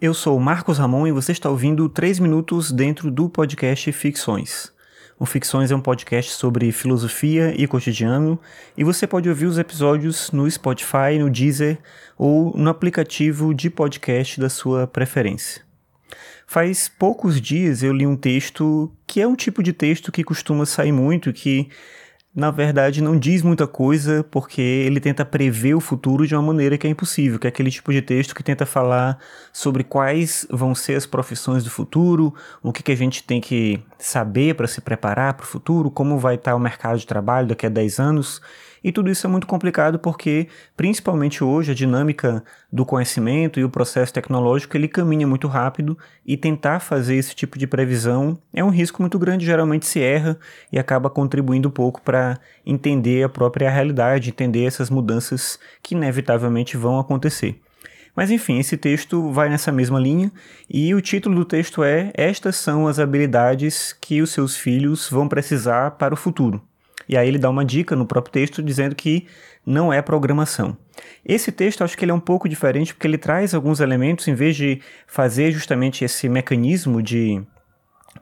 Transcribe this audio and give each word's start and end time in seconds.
Eu 0.00 0.14
sou 0.14 0.40
Marcos 0.40 0.78
Ramon 0.78 1.06
e 1.06 1.12
você 1.12 1.30
está 1.30 1.50
ouvindo 1.50 1.86
3 1.86 2.20
minutos 2.20 2.72
dentro 2.72 3.10
do 3.10 3.28
podcast 3.28 3.92
Ficções. 3.92 4.72
O 5.18 5.26
Ficções 5.26 5.70
é 5.70 5.76
um 5.76 5.80
podcast 5.82 6.32
sobre 6.32 6.72
filosofia 6.72 7.54
e 7.54 7.66
cotidiano 7.66 8.40
e 8.78 8.82
você 8.82 9.06
pode 9.06 9.28
ouvir 9.28 9.44
os 9.44 9.58
episódios 9.58 10.30
no 10.30 10.50
Spotify, 10.50 11.18
no 11.18 11.28
Deezer 11.28 11.78
ou 12.16 12.56
no 12.56 12.70
aplicativo 12.70 13.52
de 13.52 13.68
podcast 13.68 14.40
da 14.40 14.48
sua 14.48 14.86
preferência. 14.86 15.60
Faz 16.46 16.88
poucos 16.88 17.38
dias 17.38 17.82
eu 17.82 17.92
li 17.92 18.06
um 18.06 18.16
texto 18.16 18.90
que 19.06 19.20
é 19.20 19.28
um 19.28 19.36
tipo 19.36 19.62
de 19.62 19.74
texto 19.74 20.10
que 20.10 20.24
costuma 20.24 20.64
sair 20.64 20.92
muito, 20.92 21.30
que 21.30 21.68
na 22.34 22.50
verdade 22.50 23.02
não 23.02 23.18
diz 23.18 23.42
muita 23.42 23.66
coisa 23.66 24.24
porque 24.30 24.60
ele 24.60 25.00
tenta 25.00 25.24
prever 25.24 25.74
o 25.74 25.80
futuro 25.80 26.26
de 26.26 26.34
uma 26.34 26.42
maneira 26.42 26.78
que 26.78 26.86
é 26.86 26.90
impossível, 26.90 27.38
que 27.38 27.46
é 27.46 27.50
aquele 27.50 27.70
tipo 27.70 27.92
de 27.92 28.00
texto 28.00 28.34
que 28.34 28.42
tenta 28.42 28.64
falar 28.64 29.18
sobre 29.52 29.82
quais 29.82 30.46
vão 30.48 30.74
ser 30.74 30.94
as 30.94 31.06
profissões 31.06 31.64
do 31.64 31.70
futuro, 31.70 32.32
o 32.62 32.72
que, 32.72 32.82
que 32.82 32.92
a 32.92 32.96
gente 32.96 33.24
tem 33.24 33.40
que 33.40 33.82
saber 33.98 34.54
para 34.54 34.68
se 34.68 34.80
preparar 34.80 35.34
para 35.34 35.44
o 35.44 35.46
futuro, 35.46 35.90
como 35.90 36.18
vai 36.18 36.36
estar 36.36 36.54
o 36.54 36.60
mercado 36.60 36.98
de 36.98 37.06
trabalho 37.06 37.48
daqui 37.48 37.66
a 37.66 37.68
10 37.68 37.98
anos. 37.98 38.40
E 38.82 38.90
tudo 38.90 39.10
isso 39.10 39.26
é 39.26 39.30
muito 39.30 39.46
complicado 39.46 39.98
porque, 39.98 40.48
principalmente 40.76 41.44
hoje, 41.44 41.72
a 41.72 41.74
dinâmica 41.74 42.42
do 42.72 42.86
conhecimento 42.86 43.60
e 43.60 43.64
o 43.64 43.70
processo 43.70 44.12
tecnológico 44.12 44.76
ele 44.76 44.88
caminha 44.88 45.26
muito 45.26 45.46
rápido 45.48 45.98
e 46.24 46.36
tentar 46.36 46.80
fazer 46.80 47.16
esse 47.16 47.34
tipo 47.34 47.58
de 47.58 47.66
previsão 47.66 48.38
é 48.54 48.64
um 48.64 48.70
risco 48.70 49.02
muito 49.02 49.18
grande. 49.18 49.44
Geralmente 49.44 49.86
se 49.86 50.00
erra 50.00 50.38
e 50.72 50.78
acaba 50.78 51.10
contribuindo 51.10 51.70
pouco 51.70 52.00
para 52.00 52.38
entender 52.64 53.22
a 53.22 53.28
própria 53.28 53.70
realidade, 53.70 54.30
entender 54.30 54.64
essas 54.64 54.88
mudanças 54.88 55.58
que 55.82 55.94
inevitavelmente 55.94 56.76
vão 56.76 56.98
acontecer. 56.98 57.60
Mas 58.14 58.30
enfim, 58.30 58.58
esse 58.58 58.76
texto 58.76 59.30
vai 59.30 59.48
nessa 59.48 59.70
mesma 59.70 59.98
linha 59.98 60.32
e 60.68 60.94
o 60.94 61.00
título 61.00 61.36
do 61.36 61.44
texto 61.44 61.84
é 61.84 62.10
Estas 62.14 62.56
são 62.56 62.88
as 62.88 62.98
habilidades 62.98 63.92
que 63.92 64.20
os 64.20 64.30
seus 64.30 64.56
filhos 64.56 65.08
vão 65.08 65.28
precisar 65.28 65.92
para 65.92 66.14
o 66.14 66.16
futuro. 66.16 66.60
E 67.10 67.16
aí 67.16 67.26
ele 67.26 67.38
dá 67.38 67.50
uma 67.50 67.64
dica 67.64 67.96
no 67.96 68.06
próprio 68.06 68.32
texto 68.32 68.62
dizendo 68.62 68.94
que 68.94 69.26
não 69.66 69.92
é 69.92 70.00
programação. 70.00 70.76
Esse 71.26 71.50
texto 71.50 71.82
acho 71.82 71.98
que 71.98 72.04
ele 72.04 72.12
é 72.12 72.14
um 72.14 72.20
pouco 72.20 72.48
diferente 72.48 72.94
porque 72.94 73.04
ele 73.04 73.18
traz 73.18 73.52
alguns 73.52 73.80
elementos, 73.80 74.28
em 74.28 74.34
vez 74.34 74.54
de 74.54 74.80
fazer 75.08 75.50
justamente 75.50 76.04
esse 76.04 76.28
mecanismo 76.28 77.02
de 77.02 77.42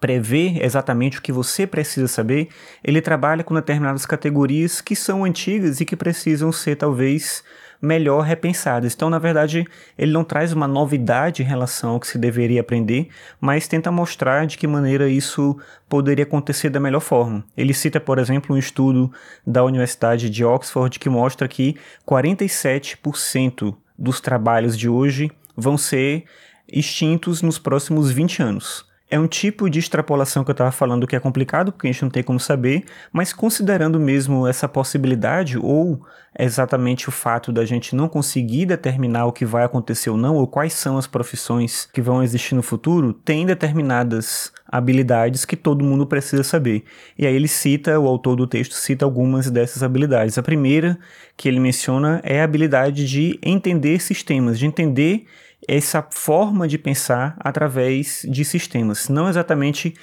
prever 0.00 0.64
exatamente 0.64 1.20
o 1.20 1.22
que 1.22 1.30
você 1.30 1.64
precisa 1.64 2.08
saber, 2.08 2.48
ele 2.82 3.00
trabalha 3.00 3.44
com 3.44 3.54
determinadas 3.54 4.04
categorias 4.04 4.80
que 4.80 4.96
são 4.96 5.24
antigas 5.24 5.80
e 5.80 5.84
que 5.84 5.94
precisam 5.94 6.50
ser 6.50 6.74
talvez 6.74 7.44
melhor 7.82 8.20
repensadas. 8.20 8.94
Então, 8.94 9.10
na 9.10 9.18
verdade, 9.18 9.66
ele 9.98 10.12
não 10.12 10.22
traz 10.22 10.52
uma 10.52 10.68
novidade 10.68 11.42
em 11.42 11.44
relação 11.44 11.90
ao 11.90 12.00
que 12.00 12.06
se 12.06 12.16
deveria 12.16 12.60
aprender, 12.60 13.08
mas 13.40 13.66
tenta 13.66 13.90
mostrar 13.90 14.46
de 14.46 14.56
que 14.56 14.68
maneira 14.68 15.08
isso 15.08 15.58
poderia 15.88 16.22
acontecer 16.22 16.70
da 16.70 16.78
melhor 16.78 17.00
forma. 17.00 17.44
Ele 17.56 17.74
cita, 17.74 17.98
por 17.98 18.20
exemplo, 18.20 18.54
um 18.54 18.58
estudo 18.58 19.10
da 19.44 19.64
Universidade 19.64 20.30
de 20.30 20.44
Oxford 20.44 20.96
que 21.00 21.08
mostra 21.08 21.48
que 21.48 21.76
47% 22.08 23.74
dos 23.98 24.20
trabalhos 24.20 24.78
de 24.78 24.88
hoje 24.88 25.32
vão 25.56 25.76
ser 25.76 26.24
extintos 26.68 27.42
nos 27.42 27.58
próximos 27.58 28.12
20 28.12 28.42
anos 28.42 28.92
é 29.12 29.18
um 29.18 29.26
tipo 29.26 29.68
de 29.68 29.78
extrapolação 29.78 30.42
que 30.42 30.50
eu 30.50 30.54
estava 30.54 30.72
falando 30.72 31.06
que 31.06 31.14
é 31.14 31.20
complicado, 31.20 31.70
porque 31.70 31.86
a 31.86 31.92
gente 31.92 32.00
não 32.00 32.08
tem 32.08 32.22
como 32.22 32.40
saber, 32.40 32.82
mas 33.12 33.30
considerando 33.30 34.00
mesmo 34.00 34.46
essa 34.46 34.66
possibilidade, 34.66 35.58
ou 35.58 36.02
exatamente 36.38 37.08
o 37.08 37.12
fato 37.12 37.52
da 37.52 37.64
gente 37.64 37.94
não 37.94 38.08
conseguir 38.08 38.66
determinar 38.66 39.26
o 39.26 39.32
que 39.32 39.44
vai 39.44 39.64
acontecer 39.64 40.10
ou 40.10 40.16
não, 40.16 40.36
ou 40.36 40.46
quais 40.46 40.72
são 40.72 40.96
as 40.96 41.06
profissões 41.06 41.88
que 41.92 42.00
vão 42.00 42.22
existir 42.22 42.54
no 42.54 42.62
futuro, 42.62 43.12
tem 43.12 43.44
determinadas 43.44 44.52
habilidades 44.66 45.44
que 45.44 45.56
todo 45.56 45.84
mundo 45.84 46.06
precisa 46.06 46.42
saber. 46.42 46.84
E 47.18 47.26
aí 47.26 47.34
ele 47.34 47.48
cita, 47.48 47.98
o 47.98 48.08
autor 48.08 48.36
do 48.36 48.46
texto 48.46 48.72
cita 48.72 49.04
algumas 49.04 49.50
dessas 49.50 49.82
habilidades. 49.82 50.38
A 50.38 50.42
primeira 50.42 50.98
que 51.36 51.48
ele 51.48 51.60
menciona 51.60 52.20
é 52.24 52.40
a 52.40 52.44
habilidade 52.44 53.06
de 53.06 53.38
entender 53.42 54.00
sistemas, 54.00 54.58
de 54.58 54.66
entender 54.66 55.26
essa 55.68 56.04
forma 56.10 56.66
de 56.66 56.76
pensar 56.76 57.36
através 57.38 58.26
de 58.28 58.44
sistemas, 58.44 59.08
não 59.08 59.28
exatamente 59.28 59.94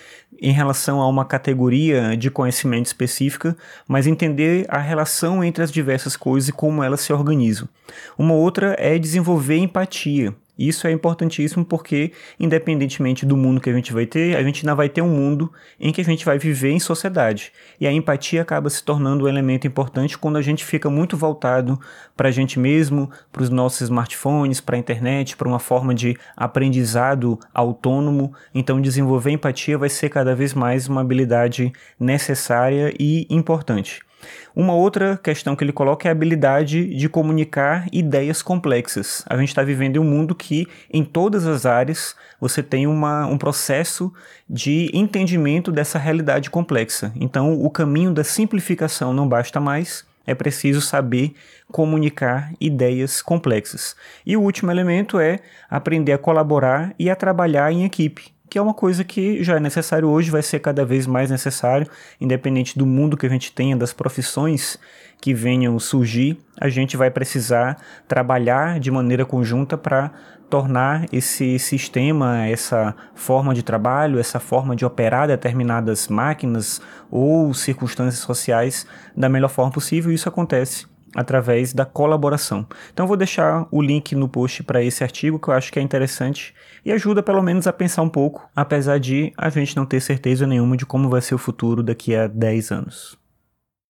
em 0.42 0.52
relação 0.52 1.02
a 1.02 1.08
uma 1.08 1.26
categoria 1.26 2.16
de 2.16 2.30
conhecimento 2.30 2.86
específica, 2.86 3.56
mas 3.88 4.08
entender 4.08 4.66
a 4.70 4.78
relação 4.78 5.44
entre 5.44 5.64
as 5.64 5.72
diversas 5.72 6.16
coisas 6.16 6.50
e 6.50 6.54
como 6.54 6.84
elas 6.84 7.02
se 7.02 7.14
organizam. 7.14 7.68
Uma 8.18 8.34
outra 8.34 8.76
é 8.80 8.98
desenvolver 8.98 9.58
empatia, 9.58 10.34
isso 10.68 10.86
é 10.86 10.92
importantíssimo 10.92 11.64
porque, 11.64 12.12
independentemente 12.38 13.26
do 13.26 13.38
mundo 13.38 13.62
que 13.62 13.70
a 13.70 13.74
gente 13.74 13.94
vai 13.94 14.06
ter, 14.06 14.36
a 14.36 14.44
gente 14.44 14.66
ainda 14.66 14.76
vai 14.76 14.90
ter 14.90 15.02
um 15.02 15.08
mundo 15.08 15.52
em 15.80 15.94
que 15.94 16.02
a 16.02 16.04
gente 16.04 16.26
vai 16.26 16.38
viver 16.38 16.72
em 16.72 16.80
sociedade. 16.80 17.54
E 17.80 17.88
a 17.88 17.92
empatia 17.92 18.42
acaba 18.42 18.70
se 18.70 18.84
tornando 18.84 19.24
um 19.24 19.28
elemento 19.28 19.66
importante 19.66 20.18
quando 20.18 20.36
a 20.38 20.42
gente 20.42 20.66
fica 20.66 20.90
muito 20.90 21.16
voltado 21.16 21.80
para 22.16 22.28
a 22.28 22.32
gente 22.32 22.60
mesmo, 22.60 23.10
para 23.32 23.44
os 23.44 23.50
nossos 23.50 23.82
smartphones, 23.82 24.60
para 24.60 24.76
a 24.76 24.80
internet, 24.80 25.38
para 25.38 25.48
uma 25.48 25.60
forma 25.60 25.96
de 25.96 26.18
aprendizado 26.36 27.40
autônomo. 27.54 28.34
Então, 28.54 28.82
desenvolver 28.82 29.32
empatia 29.32 29.78
vai 29.78 29.90
ser 29.90 30.10
cada 30.10 30.36
vez 30.36 30.54
mais 30.54 30.90
uma 30.90 31.00
habilidade 31.00 31.72
necessária 31.98 32.94
e 33.00 33.26
importante. 33.30 34.02
Uma 34.56 34.74
outra 34.74 35.18
questão 35.22 35.56
que 35.56 35.64
ele 35.64 35.72
coloca 35.72 36.08
é 36.08 36.10
a 36.10 36.12
habilidade 36.12 36.96
de 36.96 37.10
comunicar 37.10 37.88
ideias 37.92 38.42
complexas. 38.42 39.24
A 39.28 39.38
gente 39.38 39.50
está 39.50 39.64
vivendo 39.64 39.96
em 39.96 40.00
um 40.00 40.04
mundo 40.04 40.36
que, 40.36 40.68
em 40.92 41.04
todas 41.04 41.46
as 41.46 41.66
áreas, 41.66 42.16
você 42.40 42.62
tem 42.62 42.88
uma, 42.88 43.26
um 43.26 43.38
processo 43.38 44.12
de 44.50 44.90
entendimento 44.94 45.72
dessa 45.72 46.00
realidade 46.00 46.50
complexa. 46.50 47.14
Então, 47.16 47.54
o 47.54 47.70
caminho 47.70 48.14
da 48.14 48.24
simplificação 48.24 49.14
não 49.14 49.28
basta 49.28 49.60
mais, 49.60 50.06
é 50.26 50.36
preciso 50.36 50.82
saber 50.82 51.34
comunicar 51.72 52.52
ideias 52.60 53.22
complexas. 53.22 53.96
E 54.26 54.36
o 54.36 54.42
último 54.42 54.72
elemento 54.72 55.20
é 55.20 55.40
aprender 55.70 56.14
a 56.14 56.18
colaborar 56.18 56.94
e 57.00 57.10
a 57.10 57.16
trabalhar 57.16 57.72
em 57.72 57.84
equipe 57.84 58.32
que 58.50 58.58
é 58.58 58.62
uma 58.62 58.74
coisa 58.74 59.04
que 59.04 59.44
já 59.44 59.58
é 59.58 59.60
necessário 59.60 60.10
hoje, 60.10 60.32
vai 60.32 60.42
ser 60.42 60.60
cada 60.60 60.84
vez 60.84 61.06
mais 61.06 61.30
necessário, 61.30 61.88
independente 62.20 62.78
do 62.78 62.86
mundo 62.86 63.16
que 63.16 63.26
a 63.26 63.30
gente 63.30 63.52
tenha, 63.52 63.76
das 63.76 63.94
profissões 63.94 64.80
que 65.22 65.34
venham 65.34 65.78
surgir, 65.80 66.40
a 66.60 66.70
gente 66.70 66.98
vai 66.98 67.12
precisar 67.12 67.78
trabalhar 68.08 68.80
de 68.80 68.90
maneira 68.90 69.26
conjunta 69.26 69.78
para 69.78 70.12
tornar 70.50 71.06
esse 71.14 71.60
sistema, 71.60 72.48
essa 72.48 72.96
forma 73.14 73.54
de 73.54 73.62
trabalho, 73.62 74.18
essa 74.18 74.40
forma 74.40 74.76
de 74.76 74.84
operar 74.84 75.28
determinadas 75.28 76.08
máquinas 76.08 76.82
ou 77.12 77.54
circunstâncias 77.54 78.24
sociais 78.24 78.88
da 79.16 79.30
melhor 79.30 79.50
forma 79.50 79.72
possível. 79.72 80.12
E 80.12 80.16
isso 80.16 80.28
acontece 80.28 80.88
através 81.16 81.74
da 81.74 81.86
colaboração. 81.86 82.66
Então 82.94 83.08
vou 83.08 83.18
deixar 83.18 83.68
o 83.72 83.82
link 83.82 84.16
no 84.16 84.28
post 84.28 84.64
para 84.64 84.84
esse 84.84 85.04
artigo 85.04 85.40
que 85.40 85.50
eu 85.50 85.54
acho 85.54 85.72
que 85.72 85.80
é 85.80 85.82
interessante 85.82 86.54
e 86.86 86.92
ajuda 86.92 87.22
pelo 87.22 87.42
menos 87.42 87.68
a 87.68 87.74
pensar 87.74 88.02
um 88.02 88.10
pouco, 88.10 88.50
apesar 88.56 89.00
de 89.00 89.34
a 89.38 89.50
gente 89.50 89.76
não 89.76 89.86
ter 89.86 90.00
certeza 90.00 90.48
nenhuma 90.48 90.78
de 90.78 90.86
como 90.86 91.10
vai 91.10 91.22
ser 91.22 91.36
o 91.36 91.40
futuro 91.40 91.84
daqui 91.84 92.16
a 92.16 92.28
10 92.28 92.72
anos. 92.72 93.19